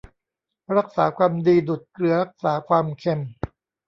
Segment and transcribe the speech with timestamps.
[0.77, 3.19] รักษาความดีดุจเกลือรักษาความเค็ม